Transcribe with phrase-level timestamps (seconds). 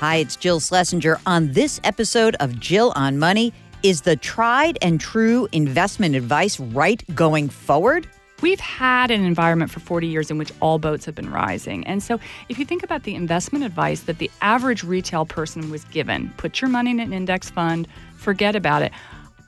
[0.00, 1.18] Hi, it's Jill Schlesinger.
[1.26, 3.52] On this episode of Jill on Money,
[3.82, 8.06] is the tried and true investment advice right going forward?
[8.40, 11.84] We've had an environment for 40 years in which all boats have been rising.
[11.84, 15.82] And so, if you think about the investment advice that the average retail person was
[15.86, 17.88] given, put your money in an index fund,
[18.18, 18.92] forget about it.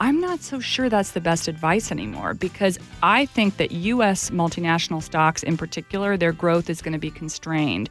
[0.01, 5.01] I'm not so sure that's the best advice anymore because I think that US multinational
[5.01, 7.89] stocks in particular, their growth is going to be constrained.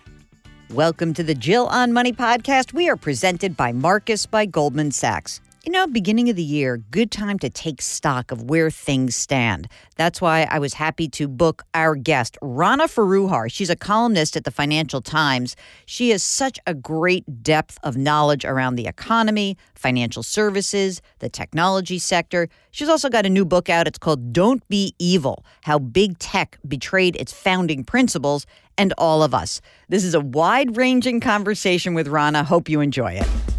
[0.73, 2.73] Welcome to the Jill on Money podcast.
[2.73, 5.41] We are presented by Marcus by Goldman Sachs.
[5.69, 9.67] You know, beginning of the year, good time to take stock of where things stand.
[9.97, 13.51] That's why I was happy to book our guest, Rana Foroohar.
[13.51, 15.55] She's a columnist at the Financial Times.
[15.85, 21.99] She has such a great depth of knowledge around the economy, financial services, the technology
[21.99, 22.49] sector.
[22.71, 23.87] She's also got a new book out.
[23.87, 29.35] It's called Don't Be Evil How Big Tech Betrayed Its Founding Principles and All of
[29.35, 29.61] Us.
[29.87, 32.43] This is a wide ranging conversation with Rana.
[32.43, 33.58] Hope you enjoy it.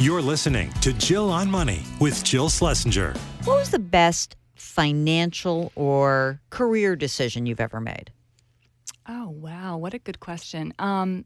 [0.00, 3.14] You're listening to Jill on Money with Jill Schlesinger.
[3.42, 8.12] What was the best financial or career decision you've ever made?
[9.08, 9.76] Oh, wow.
[9.76, 10.72] What a good question.
[10.78, 11.24] Um,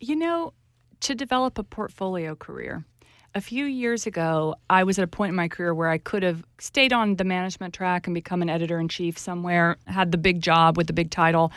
[0.00, 0.54] you know,
[1.00, 2.86] to develop a portfolio career.
[3.34, 6.22] A few years ago, I was at a point in my career where I could
[6.22, 10.18] have stayed on the management track and become an editor in chief somewhere, had the
[10.18, 11.52] big job with the big title.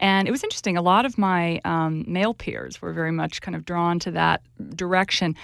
[0.00, 0.76] And it was interesting.
[0.76, 4.42] A lot of my um, male peers were very much kind of drawn to that
[4.74, 5.36] direction.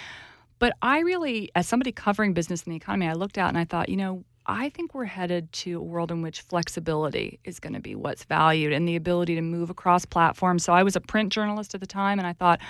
[0.64, 3.66] But I really, as somebody covering business and the economy, I looked out and I
[3.66, 7.74] thought, you know, I think we're headed to a world in which flexibility is going
[7.74, 10.64] to be what's valued and the ability to move across platforms.
[10.64, 12.60] So I was a print journalist at the time and I thought,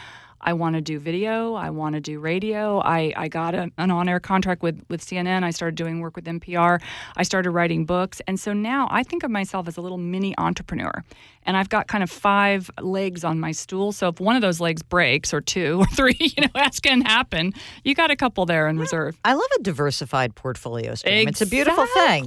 [0.45, 1.55] I want to do video.
[1.55, 2.79] I want to do radio.
[2.81, 5.43] I, I got a, an on air contract with, with CNN.
[5.43, 6.81] I started doing work with NPR.
[7.17, 8.21] I started writing books.
[8.27, 11.03] And so now I think of myself as a little mini entrepreneur.
[11.47, 13.93] And I've got kind of five legs on my stool.
[13.93, 17.01] So if one of those legs breaks, or two, or three, you know, that's can
[17.01, 17.53] happen.
[17.83, 19.19] You got a couple there in reserve.
[19.25, 21.29] I love a diversified portfolio stream.
[21.29, 21.31] Exactly.
[21.31, 22.25] It's a beautiful thing.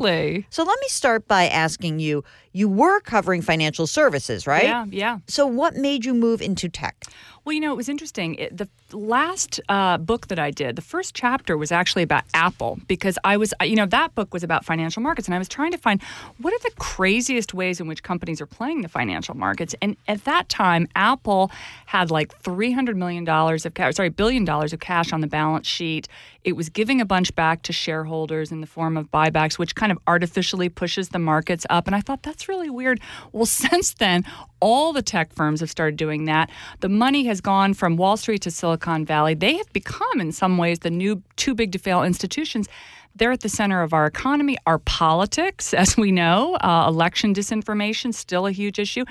[0.49, 2.23] So let me start by asking you
[2.57, 4.63] you were covering financial services, right?
[4.63, 5.19] Yeah, yeah.
[5.27, 7.05] So what made you move into tech?
[7.45, 8.33] Well, you know, it was interesting.
[8.35, 12.79] It, the last uh, book that I did, the first chapter was actually about Apple
[12.87, 15.71] because I was, you know, that book was about financial markets, and I was trying
[15.71, 16.01] to find
[16.39, 19.75] what are the craziest ways in which companies are playing the financial markets.
[19.81, 21.51] And at that time, Apple
[21.85, 25.27] had like three hundred million dollars of cash, sorry, billion dollars of cash on the
[25.27, 26.07] balance sheet.
[26.43, 29.91] It was giving a bunch back to shareholders in the form of buybacks, which kind
[29.91, 31.87] of artificially pushes the markets up.
[31.87, 33.01] And I thought that's really weird.
[33.33, 34.23] Well, since then,
[34.61, 36.49] all the tech firms have started doing that.
[36.79, 39.33] The money has gone from Wall Street to Silicon Valley.
[39.33, 42.67] They have become, in some ways, the new too big to fail institutions.
[43.15, 46.55] They're at the center of our economy, our politics, as we know.
[46.55, 49.05] Uh, election disinformation, still a huge issue.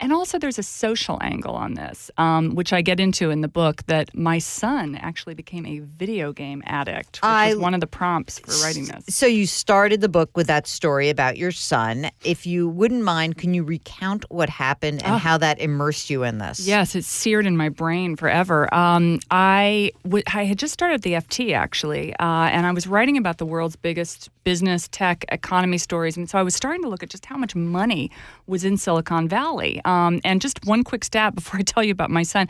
[0.00, 3.48] And also, there's a social angle on this, um, which I get into in the
[3.48, 3.84] book.
[3.86, 7.86] That my son actually became a video game addict, which I, was one of the
[7.86, 9.14] prompts for writing this.
[9.14, 12.10] So you started the book with that story about your son.
[12.24, 15.18] If you wouldn't mind, can you recount what happened and oh.
[15.18, 16.66] how that immersed you in this?
[16.66, 18.72] Yes, it's seared in my brain forever.
[18.74, 23.16] Um, I, w- I had just started the FT actually, uh, and I was writing
[23.16, 27.02] about the world's biggest business, tech, economy stories, and so I was starting to look
[27.02, 28.10] at just how much money
[28.46, 29.80] was in Silicon Valley.
[29.84, 32.48] Um, and just one quick stat before I tell you about my son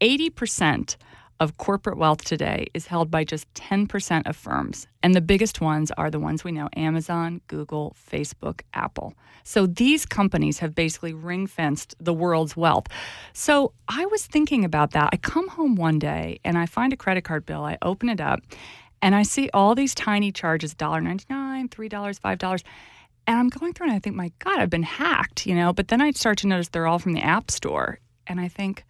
[0.00, 0.96] 80%
[1.40, 4.86] of corporate wealth today is held by just 10% of firms.
[5.02, 9.14] And the biggest ones are the ones we know Amazon, Google, Facebook, Apple.
[9.42, 12.86] So these companies have basically ring fenced the world's wealth.
[13.32, 15.10] So I was thinking about that.
[15.12, 18.20] I come home one day and I find a credit card bill, I open it
[18.20, 18.40] up,
[19.04, 22.62] and I see all these tiny charges $1.99, $3, $5.
[23.26, 25.74] And I'm going through and I think, my God, I've been hacked, you know?
[25.74, 27.98] But then I start to notice they're all from the App Store.
[28.26, 28.82] And I think,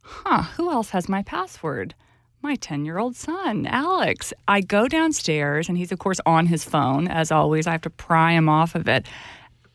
[0.00, 1.94] huh, who else has my password?
[2.40, 4.32] My 10 year old son, Alex.
[4.48, 7.06] I go downstairs and he's, of course, on his phone.
[7.06, 9.06] As always, I have to pry him off of it.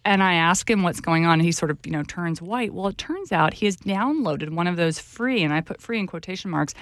[0.04, 2.74] And I ask him what's going on, and he sort of, you know, turns white.
[2.74, 6.00] Well, it turns out he has downloaded one of those free, and I put free
[6.00, 6.76] in quotation marks,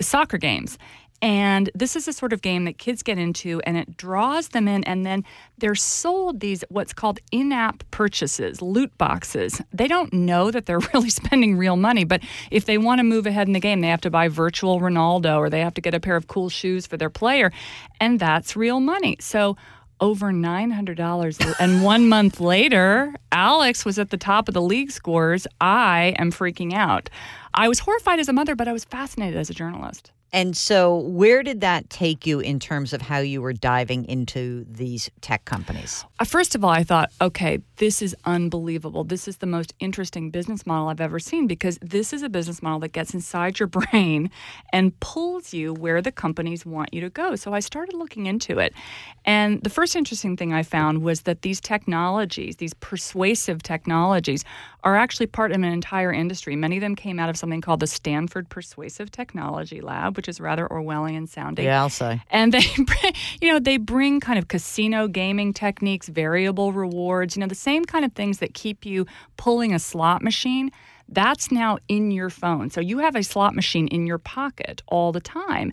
[0.00, 0.78] soccer games.
[1.22, 4.66] And this is a sort of game that kids get into and it draws them
[4.66, 4.84] in.
[4.84, 5.24] And then
[5.58, 9.60] they're sold these what's called in app purchases, loot boxes.
[9.72, 13.26] They don't know that they're really spending real money, but if they want to move
[13.26, 15.94] ahead in the game, they have to buy virtual Ronaldo or they have to get
[15.94, 17.52] a pair of cool shoes for their player.
[18.00, 19.16] And that's real money.
[19.20, 19.56] So
[20.00, 21.56] over $900.
[21.60, 25.46] and one month later, Alex was at the top of the league scores.
[25.60, 27.10] I am freaking out.
[27.54, 30.12] I was horrified as a mother, but I was fascinated as a journalist.
[30.32, 34.64] And so, where did that take you in terms of how you were diving into
[34.70, 36.04] these tech companies?
[36.20, 39.02] Uh, first of all, I thought, okay, this is unbelievable.
[39.02, 42.62] This is the most interesting business model I've ever seen because this is a business
[42.62, 44.30] model that gets inside your brain
[44.72, 47.34] and pulls you where the companies want you to go.
[47.34, 48.72] So, I started looking into it.
[49.24, 54.44] And the first interesting thing I found was that these technologies, these persuasive technologies,
[54.84, 56.56] are actually part of an entire industry.
[56.56, 60.40] Many of them came out of something called the Stanford Persuasive Technology Lab which is
[60.40, 61.64] rather Orwellian sounding.
[61.64, 62.22] Yeah, I'll say.
[62.30, 62.64] And they,
[63.40, 67.84] you know, they bring kind of casino gaming techniques, variable rewards, you know, the same
[67.84, 69.06] kind of things that keep you
[69.36, 70.70] pulling a slot machine.
[71.08, 72.70] That's now in your phone.
[72.70, 75.72] So you have a slot machine in your pocket all the time.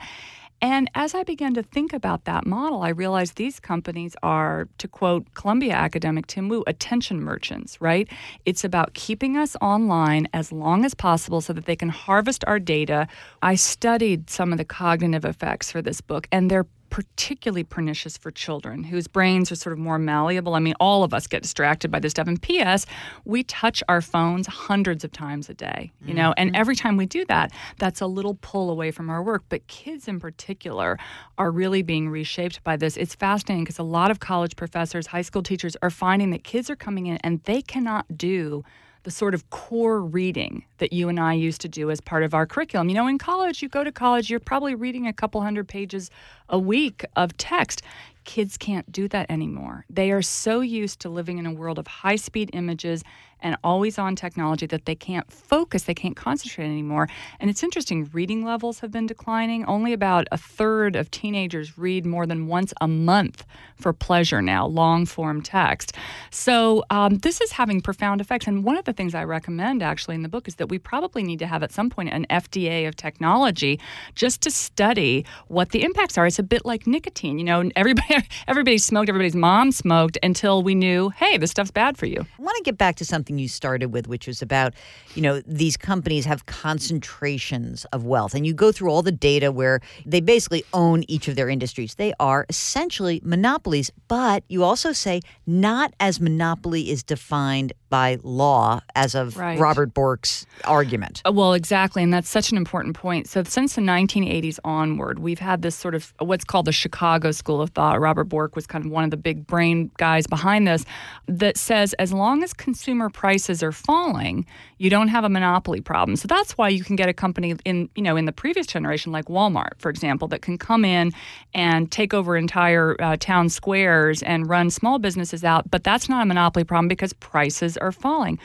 [0.61, 4.87] And as I began to think about that model, I realized these companies are, to
[4.87, 8.07] quote Columbia academic Tim Wu, attention merchants, right?
[8.45, 12.59] It's about keeping us online as long as possible so that they can harvest our
[12.59, 13.07] data.
[13.41, 16.65] I studied some of the cognitive effects for this book, and they're
[16.97, 20.55] particularly pernicious for children whose brains are sort of more malleable.
[20.55, 22.27] I mean, all of us get distracted by this stuff.
[22.27, 22.87] And P.S.,
[23.23, 26.47] we touch our phones hundreds of times a day, you know, mm-hmm.
[26.47, 29.43] and every time we do that, that's a little pull away from our work.
[29.47, 30.97] But kids in particular
[31.37, 32.97] are really being reshaped by this.
[32.97, 36.67] It's fascinating because a lot of college professors, high school teachers are finding that kids
[36.67, 38.63] are coming in and they cannot do
[39.07, 42.33] the sort of core reading that you and I used to do as part of
[42.33, 42.89] our curriculum.
[42.89, 46.11] You know, in college, you go to college, you're probably reading a couple hundred pages
[46.49, 47.83] a week of text.
[48.25, 49.85] Kids can't do that anymore.
[49.89, 53.01] They are so used to living in a world of high speed images
[53.41, 57.07] and always on technology that they can't focus, they can't concentrate anymore.
[57.39, 59.65] And it's interesting, reading levels have been declining.
[59.65, 63.45] Only about a third of teenagers read more than once a month
[63.75, 65.93] for pleasure now, long form text.
[66.31, 68.47] So um, this is having profound effects.
[68.47, 71.23] And one of the things I recommend actually in the book is that we probably
[71.23, 73.79] need to have at some point an FDA of technology
[74.15, 76.25] just to study what the impacts are.
[76.25, 77.37] It's a bit like nicotine.
[77.37, 78.15] You know, everybody
[78.47, 82.25] everybody smoked, everybody's mom smoked until we knew, hey, this stuff's bad for you.
[82.39, 84.73] I want to get back to something something you started with, which was about,
[85.13, 88.33] you know, these companies have concentrations of wealth.
[88.33, 91.95] And you go through all the data where they basically own each of their industries.
[91.95, 98.81] They are essentially monopolies, but you also say not as monopoly is defined by law
[98.95, 99.59] as of right.
[99.59, 101.21] Robert Bork's argument.
[101.25, 102.03] Uh, well, exactly.
[102.03, 103.27] And that's such an important point.
[103.27, 107.61] So, since the 1980s onward, we've had this sort of what's called the Chicago School
[107.61, 107.99] of Thought.
[107.99, 110.85] Robert Bork was kind of one of the big brain guys behind this
[111.27, 114.45] that says as long as consumer prices are falling,
[114.77, 116.15] you don't have a monopoly problem.
[116.15, 119.11] So that's why you can get a company in, you know, in the previous generation
[119.11, 121.11] like Walmart, for example, that can come in
[121.55, 126.21] and take over entire uh, town squares and run small businesses out, but that's not
[126.21, 128.37] a monopoly problem because prices are falling.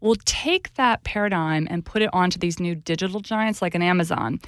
[0.00, 4.40] We'll take that paradigm and put it onto these new digital giants like an Amazon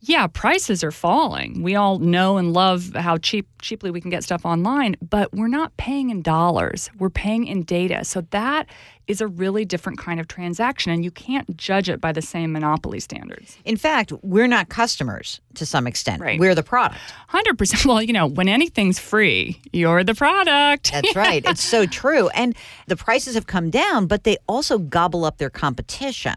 [0.00, 1.62] yeah, prices are falling.
[1.62, 5.48] We all know and love how cheap cheaply we can get stuff online, but we're
[5.48, 6.90] not paying in dollars.
[6.98, 8.04] We're paying in data.
[8.04, 8.68] So that
[9.06, 12.52] is a really different kind of transaction and you can't judge it by the same
[12.52, 13.56] monopoly standards.
[13.64, 16.20] In fact, we're not customers to some extent.
[16.20, 16.40] Right.
[16.40, 17.00] We're the product.
[17.30, 17.86] 100%.
[17.86, 20.90] Well, you know, when anything's free, you're the product.
[20.92, 21.44] That's right.
[21.46, 22.28] It's so true.
[22.30, 22.56] And
[22.86, 26.34] the prices have come down, but they also gobble up their competition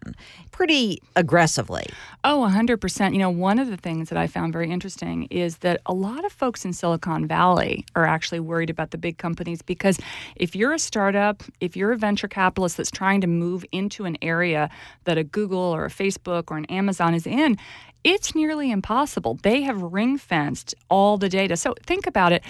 [0.60, 1.86] pretty aggressively.
[2.26, 3.14] Oh, 100%.
[3.14, 6.26] You know, one of the things that I found very interesting is that a lot
[6.26, 9.98] of folks in Silicon Valley are actually worried about the big companies because
[10.36, 14.18] if you're a startup, if you're a venture capitalist that's trying to move into an
[14.22, 14.70] area
[15.06, 17.58] that a Google or a Facebook or an Amazon is in,
[18.04, 19.40] it's nearly impossible.
[19.42, 21.58] They have ring fenced all the data.
[21.58, 22.44] So think about it.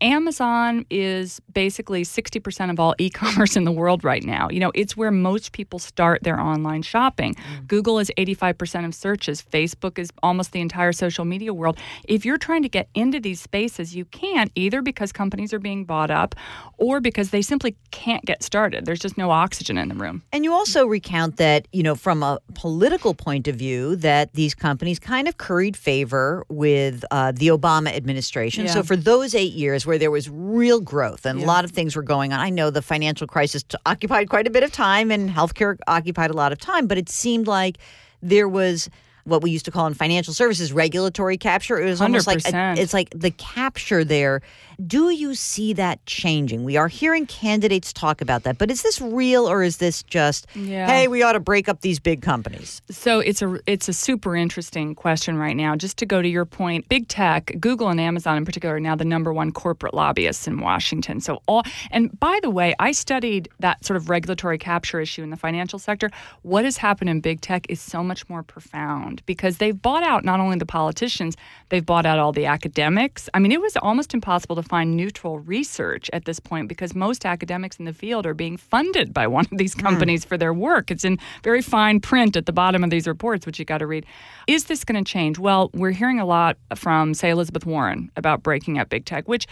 [0.00, 4.48] Amazon is basically 60% of all e commerce in the world right now.
[4.48, 7.34] You know, it's where most people start their online shopping.
[7.34, 7.66] Mm.
[7.66, 11.78] Google is 85% of searches, Facebook is almost the entire social media world.
[12.06, 15.84] If you're trying to get into these spaces, you can't either because companies are being
[15.84, 16.34] bought up
[16.76, 18.84] or because they simply can't get started.
[18.86, 20.22] There's just no oxygen in the room.
[20.32, 24.54] And you also recount that, you know, from a political point of view, that these
[24.54, 28.66] companies kind of curried favor with uh, the Obama administration.
[28.66, 28.72] Yeah.
[28.72, 31.46] So for those eight years, where there was real growth and yeah.
[31.46, 32.38] a lot of things were going on.
[32.38, 36.34] I know the financial crisis occupied quite a bit of time and healthcare occupied a
[36.34, 37.78] lot of time, but it seemed like
[38.22, 38.90] there was
[39.24, 41.78] what we used to call in financial services regulatory capture.
[41.78, 44.40] It was almost like a, it's like the capture there.
[44.86, 46.62] Do you see that changing?
[46.62, 50.46] We are hearing candidates talk about that, but is this real or is this just
[50.54, 50.86] Yeah.
[50.86, 52.80] hey, we ought to break up these big companies?
[52.88, 55.74] So it's a it's a super interesting question right now.
[55.74, 58.94] Just to go to your point, big tech, Google and Amazon in particular, are now
[58.94, 61.20] the number one corporate lobbyists in Washington.
[61.20, 65.30] So all and by the way, I studied that sort of regulatory capture issue in
[65.30, 66.08] the financial sector.
[66.42, 70.24] What has happened in big tech is so much more profound because they've bought out
[70.24, 71.36] not only the politicians,
[71.68, 73.28] they've bought out all the academics.
[73.34, 77.24] I mean, it was almost impossible to find neutral research at this point because most
[77.24, 79.80] academics in the field are being funded by one of these hmm.
[79.80, 80.90] companies for their work.
[80.90, 83.86] It's in very fine print at the bottom of these reports, which you got to
[83.86, 84.06] read.
[84.46, 85.38] Is this going to change?
[85.38, 89.46] Well, we're hearing a lot from, say, Elizabeth Warren about breaking up big tech, which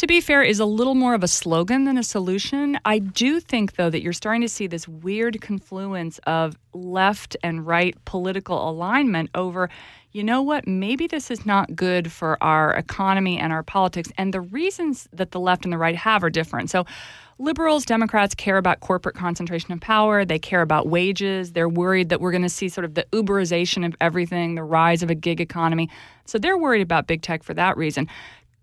[0.00, 2.78] to be fair, is a little more of a slogan than a solution.
[2.86, 7.66] I do think, though, that you're starting to see this weird confluence of left and
[7.66, 9.68] right political alignment over,
[10.12, 14.10] you know what, maybe this is not good for our economy and our politics.
[14.16, 16.70] And the reasons that the left and the right have are different.
[16.70, 16.86] So,
[17.38, 20.24] liberals, Democrats care about corporate concentration of power.
[20.24, 21.52] They care about wages.
[21.52, 25.02] They're worried that we're going to see sort of the Uberization of everything, the rise
[25.02, 25.90] of a gig economy.
[26.24, 28.08] So, they're worried about big tech for that reason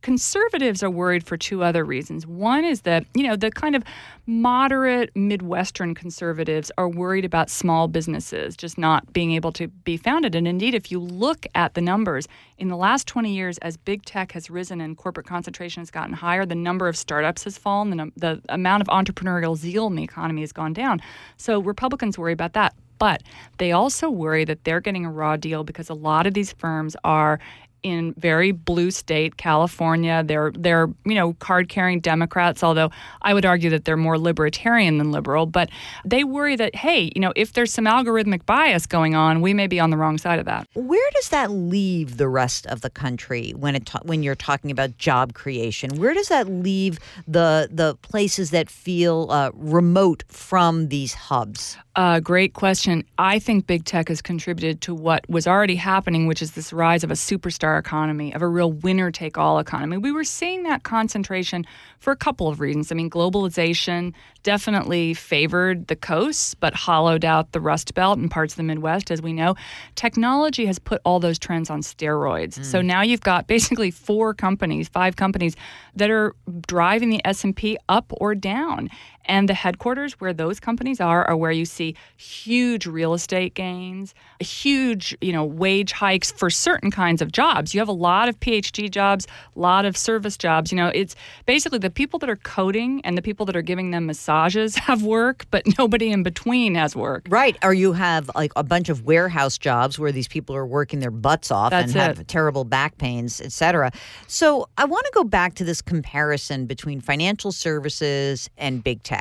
[0.01, 2.25] conservatives are worried for two other reasons.
[2.25, 3.83] One is that, you know, the kind of
[4.25, 10.35] moderate Midwestern conservatives are worried about small businesses just not being able to be founded.
[10.35, 12.27] And indeed, if you look at the numbers,
[12.57, 16.13] in the last 20 years, as big tech has risen and corporate concentration has gotten
[16.13, 20.03] higher, the number of startups has fallen, the, the amount of entrepreneurial zeal in the
[20.03, 21.01] economy has gone down.
[21.37, 22.73] So Republicans worry about that.
[22.99, 23.23] But
[23.57, 26.95] they also worry that they're getting a raw deal because a lot of these firms
[27.03, 27.39] are
[27.83, 30.23] in very blue state California.
[30.25, 32.91] They're they're you know card carrying Democrats, although
[33.21, 35.45] I would argue that they're more libertarian than liberal.
[35.45, 35.69] But
[36.05, 39.67] they worry that hey, you know, if there's some algorithmic bias going on, we may
[39.67, 40.67] be on the wrong side of that.
[40.73, 44.71] Where does that leave the rest of the country when it ta- when you're talking
[44.71, 45.97] about job creation?
[45.97, 51.77] Where does that leave the the places that feel uh, remote from these hubs?
[51.97, 53.03] Uh, great question.
[53.17, 57.03] I think big tech has contributed to what was already happening, which is this rise
[57.03, 59.97] of a superstar economy, of a real winner take all economy.
[59.97, 61.65] We were seeing that concentration
[61.97, 62.91] for a couple of reasons.
[62.91, 64.13] I mean, globalization
[64.43, 69.09] definitely favored the coasts, but hollowed out the Rust Belt and parts of the Midwest,
[69.09, 69.55] as we know.
[69.95, 72.63] Technology has put all those trends on steroids.
[72.63, 75.55] So now you've got basically four companies, five companies
[75.95, 76.35] that are
[76.67, 78.89] driving the S&P up or down.
[79.27, 84.13] And the headquarters where those companies are are where you see huge real estate gains,
[84.39, 87.73] huge, you know, wage hikes for certain kinds of jobs.
[87.73, 90.71] You have a lot of PhD jobs, a lot of service jobs.
[90.71, 91.15] You know, it's
[91.45, 95.03] basically the people that are coding and the people that are giving them massages have
[95.03, 97.25] work, but nobody in between has work.
[97.29, 100.99] Right, or you have like a bunch of warehouse jobs where these people are working
[100.99, 103.91] their butts off That's and have terrible back pains, et cetera.
[104.27, 109.16] So I want to go back to this comparison between financial services and big tech.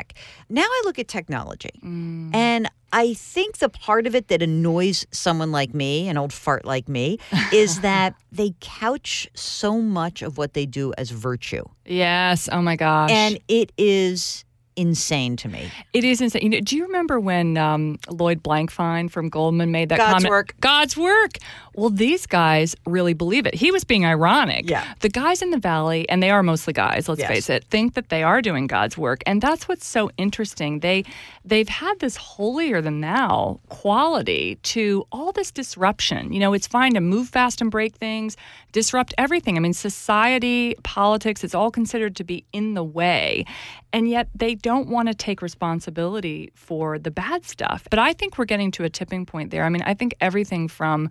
[0.48, 2.34] Now I look at technology, mm.
[2.34, 6.64] and I think the part of it that annoys someone like me, an old fart
[6.64, 7.18] like me,
[7.52, 12.48] is that they couch so much of what they do as virtue, Yes.
[12.50, 13.10] Oh my gosh.
[13.10, 14.45] and it is
[14.76, 15.70] insane to me.
[15.92, 16.42] It is insane.
[16.42, 20.30] You know, do you remember when um, Lloyd Blankfein from Goldman made that God's comment?
[20.30, 20.54] work.
[20.60, 21.38] God's work.
[21.74, 23.54] Well, these guys really believe it.
[23.54, 24.68] He was being ironic.
[24.70, 24.84] Yeah.
[25.00, 27.08] The guys in the valley, and they are mostly guys.
[27.08, 27.28] Let's Yes.
[27.28, 30.80] face it, think that they are doing God's work, and that's what's so interesting.
[30.80, 31.04] They
[31.44, 36.32] they've had this holier than thou quality to all this disruption.
[36.32, 38.36] You know, it's fine to move fast and break things,
[38.76, 39.56] disrupt everything.
[39.56, 43.46] I mean, society, politics, it's all considered to be in the way.
[43.90, 47.88] And yet they don't want to take responsibility for the bad stuff.
[47.88, 49.64] But I think we're getting to a tipping point there.
[49.64, 51.08] I mean, I think everything from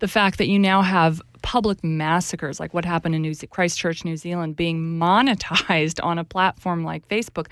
[0.00, 4.04] the fact that you now have public massacres like what happened in New Ze- Christchurch,
[4.04, 7.46] New Zealand, being monetized on a platform like Facebook.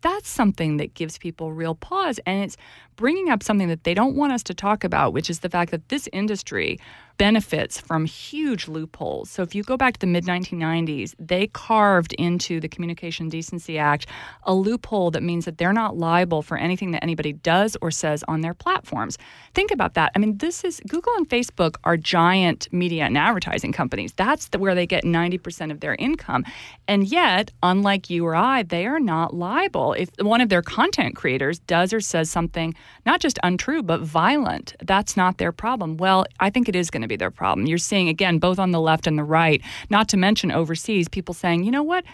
[0.00, 2.18] That's something that gives people real pause.
[2.24, 2.56] And it's
[2.96, 5.72] bringing up something that they don't want us to talk about, which is the fact
[5.72, 6.78] that this industry
[7.16, 9.30] benefits from huge loopholes.
[9.30, 13.78] So if you go back to the mid 1990s, they carved into the Communication Decency
[13.78, 14.06] Act
[14.44, 18.24] a loophole that means that they're not liable for anything that anybody does or says
[18.28, 19.18] on their platforms.
[19.54, 20.12] Think about that.
[20.14, 24.12] I mean, this is Google and Facebook are giant media and advertising companies.
[24.14, 26.44] That's the, where they get 90% of their income.
[26.88, 31.16] And yet, unlike you or I, they are not liable if one of their content
[31.16, 32.74] creators does or says something
[33.06, 34.74] not just untrue but violent.
[34.82, 35.96] That's not their problem.
[35.96, 37.66] Well, I think it is going to be their problem.
[37.66, 41.34] You're seeing again both on the left and the right, not to mention overseas, people
[41.34, 42.04] saying, "You know what?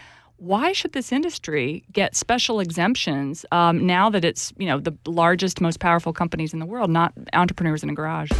[0.40, 5.60] why should this industry get special exemptions um, now that it's you know the largest
[5.60, 8.30] most powerful companies in the world not entrepreneurs in a garage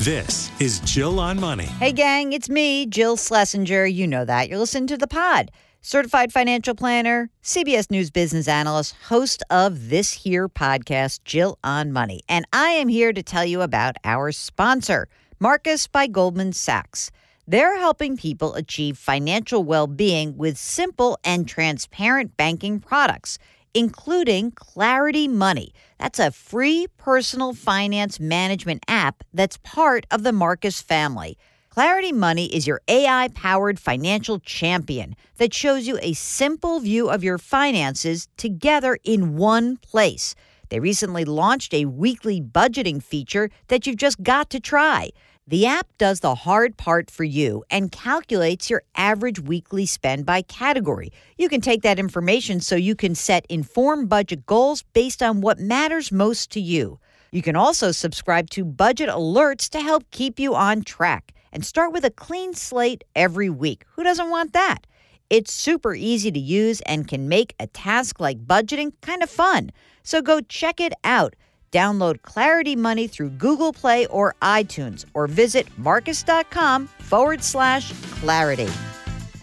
[0.00, 1.64] This is Jill on Money.
[1.64, 3.86] Hey, gang, it's me, Jill Schlesinger.
[3.86, 4.48] You know that.
[4.48, 5.50] You're listening to the pod.
[5.86, 12.22] Certified financial planner, CBS News business analyst, host of this here podcast, Jill on Money.
[12.26, 17.10] And I am here to tell you about our sponsor, Marcus by Goldman Sachs.
[17.46, 23.38] They're helping people achieve financial well being with simple and transparent banking products,
[23.74, 25.74] including Clarity Money.
[25.98, 31.36] That's a free personal finance management app that's part of the Marcus family.
[31.74, 37.24] Clarity Money is your AI powered financial champion that shows you a simple view of
[37.24, 40.36] your finances together in one place.
[40.68, 45.10] They recently launched a weekly budgeting feature that you've just got to try.
[45.48, 50.42] The app does the hard part for you and calculates your average weekly spend by
[50.42, 51.10] category.
[51.38, 55.58] You can take that information so you can set informed budget goals based on what
[55.58, 57.00] matters most to you.
[57.32, 61.92] You can also subscribe to budget alerts to help keep you on track and start
[61.92, 63.84] with a clean slate every week.
[63.94, 64.86] Who doesn't want that?
[65.30, 69.70] It's super easy to use and can make a task like budgeting kind of fun.
[70.02, 71.34] So go check it out.
[71.72, 78.68] Download Clarity Money through Google Play or iTunes or visit marcus.com forward slash clarity.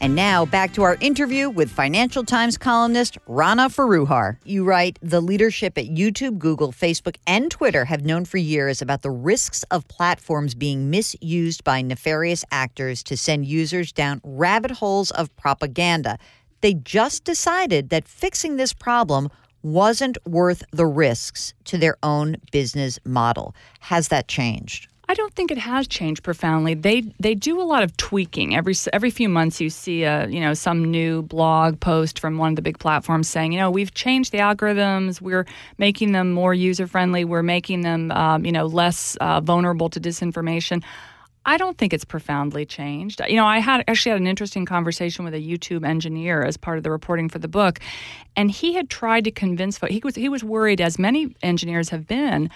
[0.01, 4.38] And now back to our interview with Financial Times columnist Rana Foroohar.
[4.43, 9.03] You write The leadership at YouTube, Google, Facebook, and Twitter have known for years about
[9.03, 15.12] the risks of platforms being misused by nefarious actors to send users down rabbit holes
[15.12, 16.17] of propaganda.
[16.62, 19.29] They just decided that fixing this problem
[19.62, 23.53] wasn't worth the risks to their own business model.
[23.81, 24.88] Has that changed?
[25.10, 26.74] I don't think it has changed profoundly.
[26.74, 29.60] They they do a lot of tweaking every every few months.
[29.60, 33.27] You see a you know some new blog post from one of the big platforms
[33.27, 35.20] saying you know we've changed the algorithms.
[35.20, 35.46] We're
[35.77, 37.25] making them more user friendly.
[37.25, 40.84] We're making them um, you know less uh, vulnerable to disinformation.
[41.43, 43.20] I don't think it's profoundly changed.
[43.27, 46.77] You know, I had actually had an interesting conversation with a YouTube engineer as part
[46.77, 47.79] of the reporting for the book,
[48.36, 49.79] and he had tried to convince.
[49.89, 52.51] He was he was worried, as many engineers have been,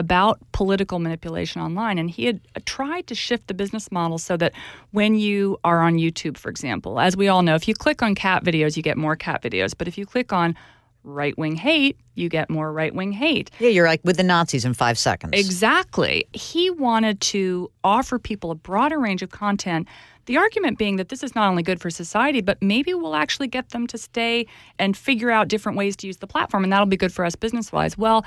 [0.00, 1.96] about political manipulation online.
[1.98, 4.52] And he had tried to shift the business model so that
[4.90, 8.16] when you are on YouTube, for example, as we all know, if you click on
[8.16, 9.72] cat videos, you get more cat videos.
[9.76, 10.56] But if you click on
[11.04, 13.50] right wing hate, you get more right wing hate.
[13.58, 15.32] Yeah, you're like with the Nazis in five seconds.
[15.34, 16.26] Exactly.
[16.32, 19.88] He wanted to offer people a broader range of content.
[20.26, 23.48] The argument being that this is not only good for society, but maybe we'll actually
[23.48, 24.46] get them to stay
[24.78, 27.34] and figure out different ways to use the platform, and that'll be good for us
[27.34, 27.96] business wise.
[27.96, 28.24] Well,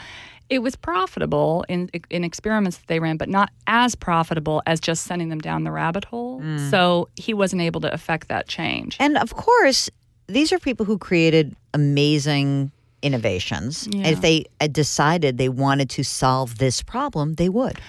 [0.53, 5.05] it was profitable in in experiments that they ran, but not as profitable as just
[5.05, 6.41] sending them down the rabbit hole.
[6.41, 6.69] Mm.
[6.69, 8.95] So he wasn't able to affect that change.
[8.99, 9.89] And of course,
[10.27, 13.87] these are people who created amazing innovations.
[13.91, 14.05] Yeah.
[14.05, 17.79] And if they decided they wanted to solve this problem, they would.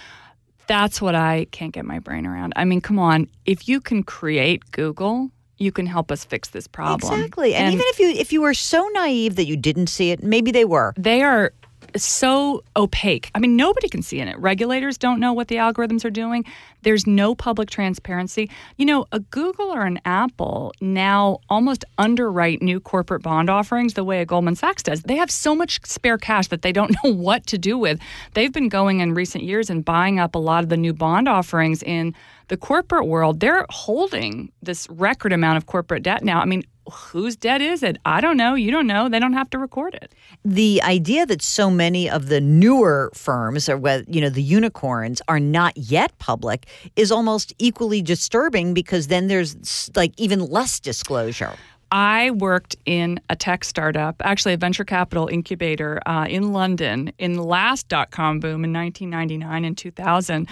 [0.66, 2.54] That's what I can't get my brain around.
[2.56, 6.66] I mean, come on, if you can create Google, you can help us fix this
[6.66, 7.12] problem.
[7.12, 7.54] Exactly.
[7.54, 10.22] And, and even if you if you were so naive that you didn't see it,
[10.22, 10.94] maybe they were.
[10.96, 11.52] They are
[11.96, 13.30] so opaque.
[13.34, 14.38] I mean, nobody can see in it.
[14.38, 16.44] Regulators don't know what the algorithms are doing.
[16.82, 18.50] There's no public transparency.
[18.76, 24.04] You know, a Google or an Apple now almost underwrite new corporate bond offerings the
[24.04, 25.02] way a Goldman Sachs does.
[25.02, 28.00] They have so much spare cash that they don't know what to do with.
[28.34, 31.28] They've been going in recent years and buying up a lot of the new bond
[31.28, 32.14] offerings in
[32.48, 33.40] the corporate world.
[33.40, 36.40] They're holding this record amount of corporate debt now.
[36.40, 37.98] I mean, whose debt is it?
[38.04, 38.54] I don't know.
[38.54, 39.08] You don't know.
[39.08, 40.12] They don't have to record it.
[40.44, 45.40] The idea that so many of the newer firms, or you know, the unicorns, are
[45.40, 46.66] not yet public
[46.96, 51.54] is almost equally disturbing because then there's like even less disclosure.
[51.92, 57.34] I worked in a tech startup, actually a venture capital incubator uh, in London in
[57.34, 60.48] the last dot com boom in 1999 and 2000.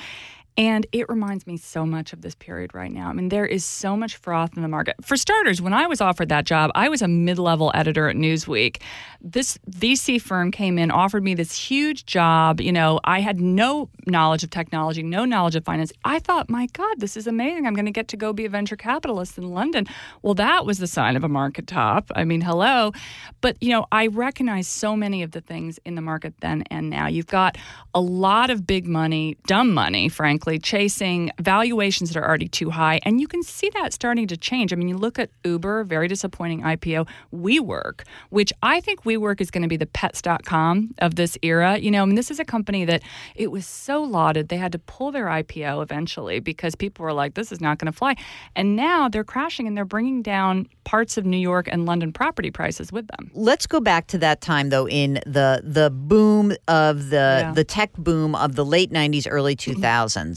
[0.59, 3.09] And it reminds me so much of this period right now.
[3.09, 4.97] I mean, there is so much froth in the market.
[5.01, 8.17] For starters, when I was offered that job, I was a mid level editor at
[8.17, 8.83] Newsweek.
[9.23, 12.61] This VC firm came in, offered me this huge job.
[12.61, 15.91] You know, I had no knowledge of technology, no knowledge of finance.
[16.05, 17.67] I thought, my God, this is amazing.
[17.67, 19.87] I'm going to get to go be a venture capitalist in London.
[20.21, 22.11] Well, that was the sign of a market top.
[22.15, 22.93] I mean, hello.
[23.41, 26.91] But, you know, I recognize so many of the things in the market then and
[26.91, 27.07] now.
[27.07, 27.57] You've got
[27.95, 33.01] a lot of big money, dumb money, frankly chasing valuations that are already too high.
[33.05, 34.73] And you can see that starting to change.
[34.73, 39.51] I mean, you look at Uber, very disappointing IPO, WeWork, which I think WeWork is
[39.51, 41.79] going to be the pets.com of this era.
[41.79, 43.03] You know, I mean, this is a company that
[43.35, 47.35] it was so lauded, they had to pull their IPO eventually because people were like,
[47.35, 48.17] this is not going to fly.
[48.57, 52.51] And now they're crashing and they're bringing down parts of New York and London property
[52.51, 53.31] prices with them.
[53.35, 57.53] Let's go back to that time though in the the boom of the yeah.
[57.53, 60.32] the tech boom of the late 90s early 2000s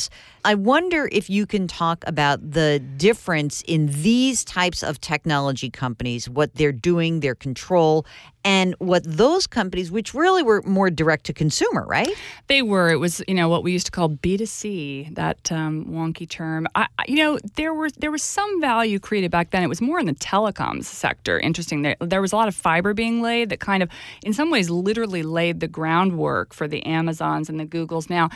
[0.45, 6.29] I wonder if you can talk about the difference in these types of technology companies,
[6.29, 8.05] what they're doing, their control,
[8.45, 12.11] and what those companies, which really were more direct to consumer, right?
[12.45, 12.91] They were.
[12.91, 16.67] It was, you know, what we used to call B2C, that um, wonky term.
[16.75, 19.63] I, you know, there were there was some value created back then.
[19.63, 21.39] It was more in the telecoms sector.
[21.39, 21.81] Interesting.
[21.81, 23.89] There, there was a lot of fiber being laid that kind of,
[24.23, 28.11] in some ways, literally laid the groundwork for the Amazons and the Googles.
[28.11, 28.29] Now,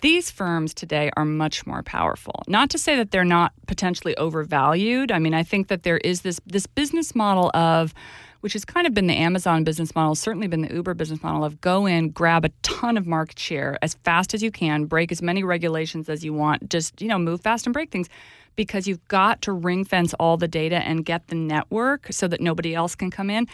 [0.00, 2.42] these firms today are much more powerful.
[2.46, 5.12] Not to say that they're not potentially overvalued.
[5.12, 7.94] I mean, I think that there is this this business model of
[8.40, 11.44] which has kind of been the Amazon business model, certainly been the Uber business model
[11.44, 15.12] of go in, grab a ton of market share as fast as you can, break
[15.12, 18.08] as many regulations as you want, just, you know, move fast and break things
[18.56, 22.40] because you've got to ring fence all the data and get the network so that
[22.40, 23.46] nobody else can come in.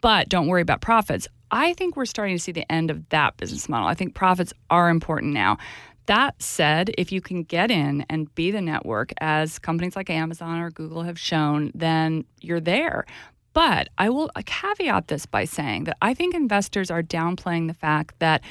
[0.00, 1.28] But don't worry about profits.
[1.52, 3.86] I think we're starting to see the end of that business model.
[3.86, 5.58] I think profits are important now.
[6.06, 10.60] That said, if you can get in and be the network, as companies like Amazon
[10.60, 13.06] or Google have shown, then you're there.
[13.52, 18.18] But I will caveat this by saying that I think investors are downplaying the fact
[18.18, 18.42] that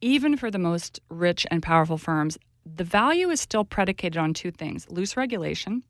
[0.00, 4.50] even for the most rich and powerful firms, the value is still predicated on two
[4.50, 5.82] things loose regulation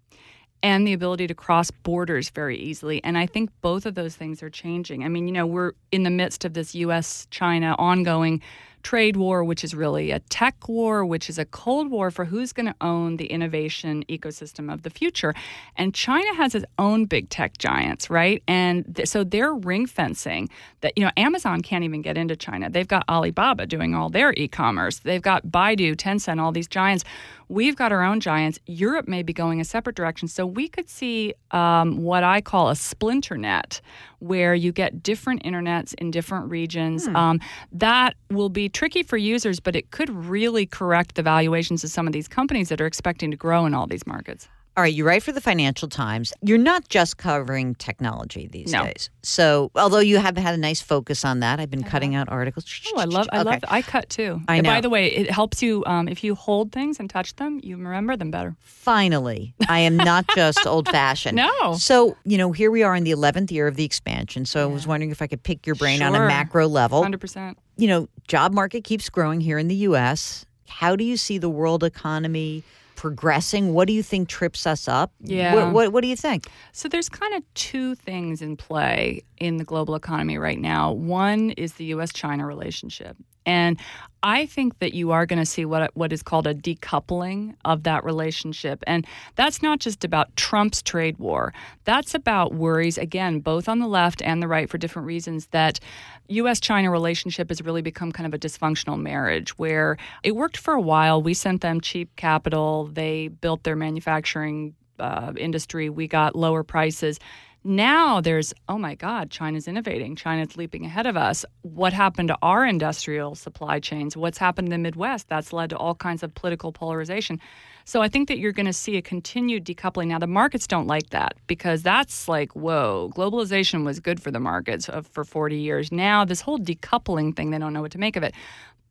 [0.63, 3.03] and the ability to cross borders very easily.
[3.03, 5.05] And I think both of those things are changing.
[5.05, 8.43] I mean, you know, we're in the midst of this US China ongoing
[8.83, 12.53] trade war, which is really a tech war, which is a cold war for who's
[12.53, 15.35] going to own the innovation ecosystem of the future.
[15.77, 18.43] And China has its own big tech giants, right?
[18.49, 20.49] And th- so they're ring fencing
[20.81, 22.71] that, you know, Amazon can't even get into China.
[22.71, 27.05] They've got Alibaba doing all their e commerce, they've got Baidu, Tencent, all these giants.
[27.51, 28.61] We've got our own giants.
[28.67, 30.29] Europe may be going a separate direction.
[30.29, 33.81] So we could see um, what I call a splinter net,
[34.21, 37.07] where you get different internets in different regions.
[37.07, 37.17] Hmm.
[37.17, 37.41] Um,
[37.73, 42.07] that will be tricky for users, but it could really correct the valuations of some
[42.07, 44.49] of these companies that are expecting to grow in all these markets.
[44.81, 46.33] All right, you write for the Financial Times.
[46.41, 48.85] You're not just covering technology these no.
[48.85, 49.11] days.
[49.23, 51.91] So, although you have had a nice focus on that, I've been uh-huh.
[51.91, 52.65] cutting out articles.
[52.95, 53.51] Oh, I love, I okay.
[53.51, 54.41] love, I cut too.
[54.49, 54.71] I know.
[54.71, 57.77] By the way, it helps you um, if you hold things and touch them, you
[57.77, 58.57] remember them better.
[58.61, 61.37] Finally, I am not just old fashioned.
[61.37, 61.75] No.
[61.75, 64.47] So, you know, here we are in the 11th year of the expansion.
[64.47, 64.65] So, yeah.
[64.65, 66.07] I was wondering if I could pick your brain sure.
[66.07, 67.03] on a macro level.
[67.05, 67.55] 100%.
[67.77, 70.47] You know, job market keeps growing here in the U.S.
[70.69, 72.65] How do you see the world economy?
[73.01, 73.73] Progressing?
[73.73, 75.11] What do you think trips us up?
[75.21, 75.55] Yeah.
[75.55, 76.49] What, what, what do you think?
[76.73, 80.93] So there's kind of two things in play in the global economy right now.
[80.93, 82.13] One is the U.S.
[82.13, 83.17] China relationship.
[83.47, 83.79] And
[84.23, 87.85] I think that you are going to see what what is called a decoupling of
[87.85, 88.85] that relationship.
[88.87, 91.55] And that's not just about Trump's trade war.
[91.85, 95.81] That's about worries again both on the left and the right for different reasons that
[96.29, 100.75] US China relationship has really become kind of a dysfunctional marriage where it worked for
[100.75, 101.23] a while.
[101.23, 107.19] We sent them cheap capital, they built their manufacturing uh, industry, we got lower prices
[107.63, 110.17] now there's, oh my God, China's innovating.
[110.17, 111.45] China's leaping ahead of us.
[111.63, 114.17] What happened to our industrial supply chains?
[114.17, 115.29] What's happened in the Midwest?
[115.29, 117.39] That's led to all kinds of political polarization.
[117.85, 120.09] So I think that you're going to see a continued decoupling.
[120.09, 124.41] Now, the markets don't like that because that's like, whoa, globalization was good for the
[124.41, 125.91] markets for 40 years.
[125.91, 128.35] Now, this whole decoupling thing, they don't know what to make of it.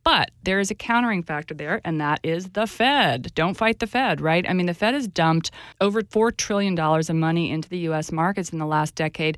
[0.03, 3.31] But there is a countering factor there, and that is the Fed.
[3.35, 4.49] Don't fight the Fed, right?
[4.49, 8.11] I mean, the Fed has dumped over $4 trillion of money into the U.S.
[8.11, 9.37] markets in the last decade.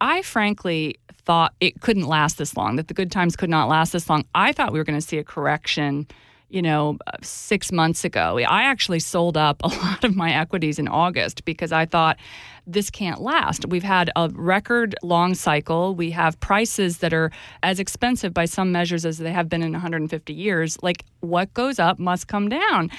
[0.00, 3.92] I frankly thought it couldn't last this long, that the good times could not last
[3.92, 4.24] this long.
[4.34, 6.06] I thought we were going to see a correction
[6.48, 8.38] you know, six months ago.
[8.38, 12.18] I actually sold up a lot of my equities in August because I thought
[12.66, 13.66] this can't last.
[13.66, 15.94] We've had a record long cycle.
[15.94, 17.30] We have prices that are
[17.62, 20.78] as expensive by some measures as they have been in 150 years.
[20.82, 22.90] Like what goes up must come down.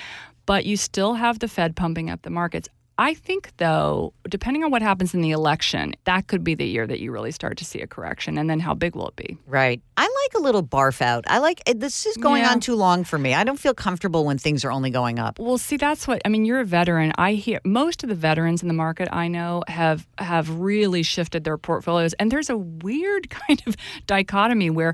[0.45, 2.67] But you still have the Fed pumping up the markets.
[2.99, 6.85] I think, though, depending on what happens in the election, that could be the year
[6.85, 8.37] that you really start to see a correction.
[8.37, 9.37] And then how big will it be?
[9.47, 9.81] Right.
[9.95, 11.23] I like a little barf out.
[11.27, 12.51] I like eh, this is going yeah.
[12.51, 13.33] on too long for me.
[13.33, 15.39] I don't feel comfortable when things are only going up.
[15.39, 16.43] Well, see, that's what I mean.
[16.43, 17.13] You're a veteran.
[17.17, 21.45] I hear most of the veterans in the market I know have have really shifted
[21.45, 24.93] their portfolios, and there's a weird kind of dichotomy where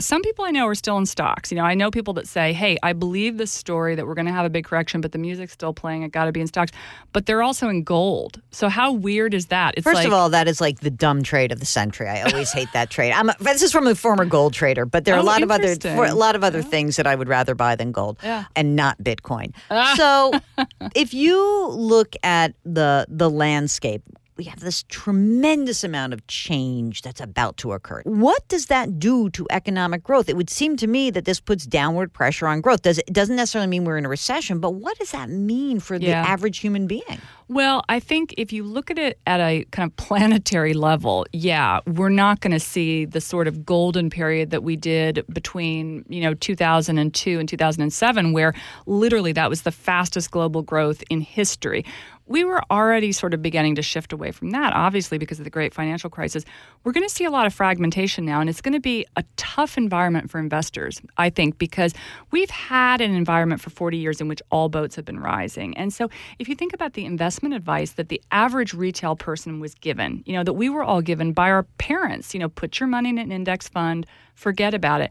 [0.00, 1.50] some people I know are still in stocks.
[1.50, 4.26] You know, I know people that say, "Hey, I believe this story that we're going
[4.26, 6.02] to have a big correction, but the music's still playing.
[6.02, 6.72] It got to be in stocks."
[7.12, 8.40] But they're also in gold.
[8.50, 9.74] So how weird is that?
[9.76, 12.08] It's First like, of all, that is like the dumb trade of the century.
[12.08, 13.12] I always hate that trade.
[13.12, 15.42] I'm a, this is from a former gold trader, but there are oh, a lot
[15.42, 16.64] of other for, a lot of other yeah.
[16.64, 18.44] things that I would rather buy than gold, yeah.
[18.54, 19.54] and not Bitcoin.
[19.70, 19.94] Ah.
[19.96, 24.02] so, if you look at the the landscape,
[24.36, 28.02] we have this tremendous amount of change that's about to occur.
[28.04, 30.28] What does that do to economic growth?
[30.28, 32.82] It would seem to me that this puts downward pressure on growth.
[32.82, 35.98] Does it doesn't necessarily mean we're in a recession, but what does that mean for
[35.98, 37.20] the average human being?
[37.52, 41.80] Well, I think if you look at it at a kind of planetary level, yeah,
[41.86, 46.22] we're not going to see the sort of golden period that we did between, you
[46.22, 48.54] know, 2002 and 2007 where
[48.86, 51.84] literally that was the fastest global growth in history.
[52.26, 55.50] We were already sort of beginning to shift away from that, obviously, because of the
[55.50, 56.44] great financial crisis.
[56.84, 59.24] We're going to see a lot of fragmentation now, and it's going to be a
[59.36, 61.94] tough environment for investors, I think, because
[62.30, 65.76] we've had an environment for 40 years in which all boats have been rising.
[65.76, 69.74] And so if you think about the investment advice that the average retail person was
[69.74, 72.86] given, you know, that we were all given by our parents, you know, put your
[72.86, 75.10] money in an index fund, forget about it.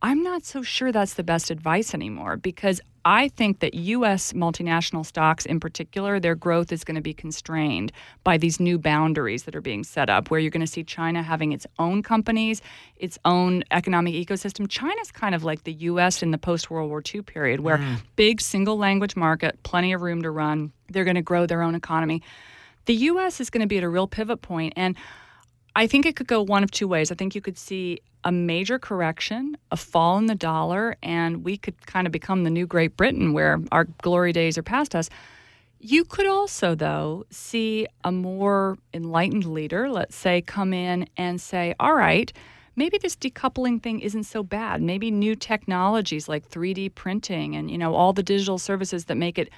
[0.00, 4.32] I'm not so sure that's the best advice anymore because I think that U.S.
[4.32, 7.90] multinational stocks, in particular, their growth is going to be constrained
[8.22, 11.22] by these new boundaries that are being set up, where you're going to see China
[11.22, 12.60] having its own companies,
[12.96, 14.68] its own economic ecosystem.
[14.68, 16.22] China's kind of like the U.S.
[16.22, 17.96] in the post World War II period, where mm.
[18.14, 20.72] big single language market, plenty of room to run.
[20.90, 22.22] They're going to grow their own economy.
[22.84, 23.40] The U.S.
[23.40, 24.96] is going to be at a real pivot point, and
[25.74, 27.10] I think it could go one of two ways.
[27.10, 31.56] I think you could see a major correction, a fall in the dollar, and we
[31.56, 35.08] could kind of become the new Great Britain where our glory days are past us.
[35.80, 41.74] You could also, though, see a more enlightened leader, let's say, come in and say,
[41.78, 42.32] all right,
[42.74, 44.82] maybe this decoupling thing isn't so bad.
[44.82, 49.38] Maybe new technologies like 3D printing and, you know, all the digital services that make
[49.38, 49.50] it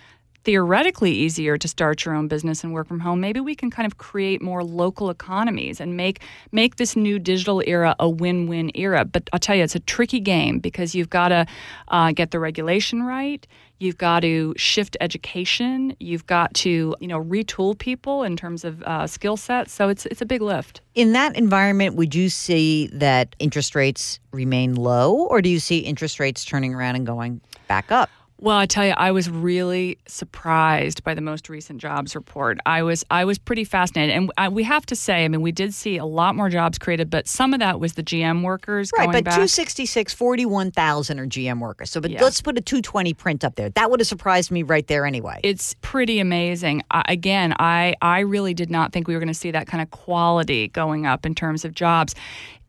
[0.44, 3.20] theoretically easier to start your own business and work from home.
[3.20, 6.20] Maybe we can kind of create more local economies and make
[6.52, 9.04] make this new digital era a win-win era.
[9.04, 11.46] But i'll tell you it's a tricky game because you've got to
[11.88, 13.46] uh, get the regulation right.
[13.78, 15.96] You've got to shift education.
[16.00, 20.06] You've got to you know retool people in terms of uh, skill sets so it's
[20.06, 20.80] it's a big lift.
[20.94, 25.78] In that environment, would you see that interest rates remain low, or do you see
[25.78, 28.10] interest rates turning around and going back up?
[28.42, 32.58] Well, I tell you, I was really surprised by the most recent jobs report.
[32.64, 35.52] I was I was pretty fascinated, and I, we have to say, I mean, we
[35.52, 38.90] did see a lot more jobs created, but some of that was the GM workers
[38.96, 39.34] Right, going but back.
[39.34, 41.90] 266, 41,000 are GM workers.
[41.90, 42.22] So, but Yeah.
[42.22, 43.68] let's put a 220 print up there.
[43.68, 45.40] That would have surprised me right there anyway.
[45.42, 46.82] it's pretty amazing.
[46.90, 49.82] I, again, I I really did not think we were going to see that kind
[49.82, 52.14] of quality going up in terms of jobs.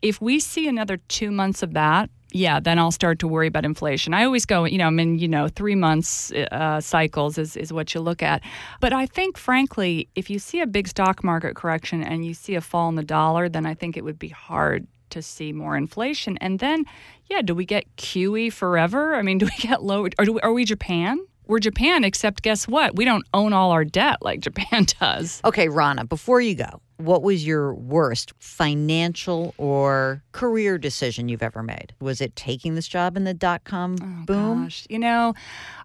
[0.02, 2.10] If we see another two months of that.
[2.32, 4.14] Yeah, then I'll start to worry about inflation.
[4.14, 7.74] I always go, you know, I mean, you know, three months uh, cycles is, is
[7.74, 8.42] what you look at.
[8.80, 12.56] But I think, frankly, if you see a big stock market correction and you see
[12.56, 15.76] a fall in the dollar, then I think it would be hard to see more
[15.76, 16.38] inflation.
[16.38, 16.86] And then,
[17.30, 19.16] yeah, do we get QE forever?
[19.16, 20.06] I mean, do we get low?
[20.18, 21.20] Or do we, are we Japan?
[21.48, 22.96] We're Japan, except guess what?
[22.96, 25.42] We don't own all our debt like Japan does.
[25.44, 31.64] Okay, Rana, before you go, what was your worst financial or career decision you've ever
[31.64, 31.94] made?
[32.00, 34.64] Was it taking this job in the dot com oh, boom?
[34.64, 35.34] Gosh, you know,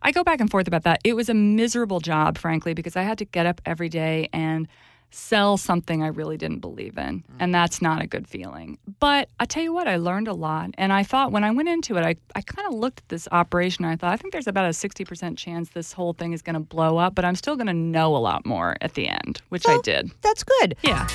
[0.02, 1.00] I go back and forth about that.
[1.04, 4.68] It was a miserable job, frankly, because I had to get up every day and
[5.16, 7.20] sell something I really didn't believe in.
[7.20, 7.36] Mm.
[7.40, 8.78] And that's not a good feeling.
[9.00, 10.70] But I tell you what, I learned a lot.
[10.76, 13.26] And I thought when I went into it, I, I kind of looked at this
[13.32, 16.42] operation and I thought, I think there's about a 60% chance this whole thing is
[16.42, 19.08] going to blow up, but I'm still going to know a lot more at the
[19.08, 20.10] end, which I did.
[20.22, 20.76] That's good.
[20.82, 21.08] Yeah.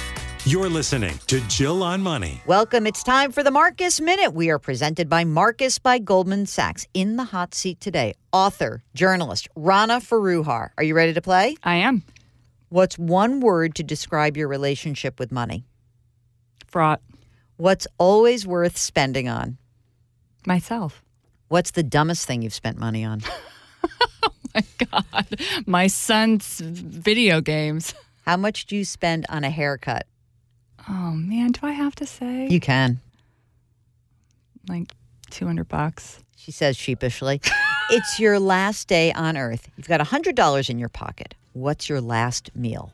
[0.43, 2.41] You're listening to Jill on Money.
[2.47, 2.87] Welcome.
[2.87, 4.33] It's time for the Marcus Minute.
[4.33, 6.87] We are presented by Marcus by Goldman Sachs.
[6.95, 10.69] In the hot seat today, author, journalist Rana Foroohar.
[10.79, 11.57] Are you ready to play?
[11.63, 12.01] I am.
[12.71, 15.65] What's one word to describe your relationship with money?
[16.67, 17.01] Fraught
[17.57, 19.57] What's always worth spending on?
[20.47, 21.03] myself.
[21.49, 23.21] What's the dumbest thing you've spent money on?
[24.23, 25.41] Oh my God.
[25.65, 27.93] My son's video games.
[28.25, 30.05] How much do you spend on a haircut?
[30.89, 32.47] Oh man, do I have to say?
[32.49, 32.99] You can.
[34.67, 34.91] like
[35.29, 36.19] 200 bucks.
[36.35, 37.39] She says sheepishly.
[37.91, 39.69] it's your last day on earth.
[39.77, 41.33] You've got $100 in your pocket.
[41.53, 42.93] What's your last meal?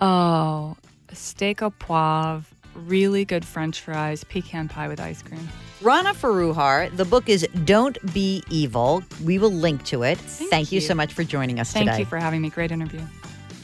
[0.00, 0.76] Oh,
[1.12, 5.48] steak au poivre, really good french fries, pecan pie with ice cream.
[5.80, 9.02] Rana Foroohar, the book is Don't Be Evil.
[9.24, 10.18] We will link to it.
[10.18, 10.76] Thank, you.
[10.76, 10.80] you.
[10.86, 12.00] so much for joining us Thank today.
[12.00, 12.50] you for having me.
[12.50, 13.00] Great interview.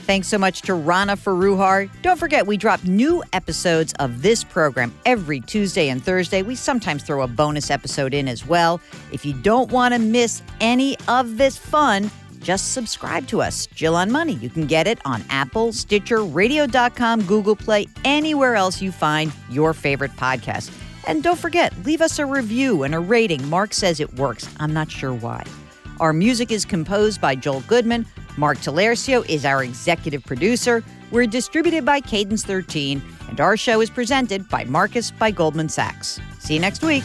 [0.07, 1.91] Thanks so much to Rana Foroohar.
[2.01, 6.43] Don't forget, we drop new episodes of this program every Tuesday and Thursday.
[6.43, 8.81] We sometimes throw a bonus episode in as well.
[9.13, 13.97] If you don't want to miss any of this fun, just subscribe to us, Jill
[13.97, 14.35] on Money.
[14.35, 19.73] You can get it on Apple, Stitcher, Radio.com, Google Play, anywhere else you find your
[19.73, 20.71] favorite podcast.
[21.07, 23.49] And don't forget, leave us a review and a rating.
[23.49, 24.49] Mark says it works.
[24.59, 25.45] I'm not sure why.
[26.01, 28.07] Our music is composed by Joel Goodman.
[28.37, 30.83] Mark Talercio is our executive producer.
[31.11, 36.21] We're distributed by Cadence 13, and our show is presented by Marcus by Goldman Sachs.
[36.39, 37.05] See you next week.